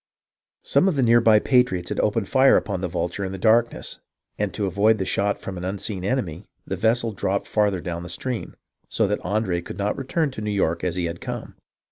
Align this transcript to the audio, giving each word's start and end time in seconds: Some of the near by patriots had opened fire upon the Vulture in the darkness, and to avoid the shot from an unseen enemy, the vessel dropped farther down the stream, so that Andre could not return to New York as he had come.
Some 0.63 0.87
of 0.87 0.95
the 0.95 1.03
near 1.03 1.21
by 1.21 1.37
patriots 1.37 1.89
had 1.89 1.99
opened 1.99 2.27
fire 2.27 2.57
upon 2.57 2.81
the 2.81 2.87
Vulture 2.87 3.23
in 3.23 3.31
the 3.31 3.37
darkness, 3.37 3.99
and 4.39 4.51
to 4.55 4.65
avoid 4.65 4.97
the 4.97 5.05
shot 5.05 5.37
from 5.39 5.59
an 5.59 5.63
unseen 5.63 6.03
enemy, 6.03 6.45
the 6.65 6.75
vessel 6.75 7.11
dropped 7.11 7.45
farther 7.45 7.81
down 7.81 8.01
the 8.01 8.09
stream, 8.09 8.55
so 8.89 9.05
that 9.05 9.19
Andre 9.23 9.61
could 9.61 9.77
not 9.77 9.95
return 9.95 10.31
to 10.31 10.41
New 10.41 10.49
York 10.49 10.83
as 10.83 10.95
he 10.95 11.05
had 11.05 11.21
come. 11.21 11.53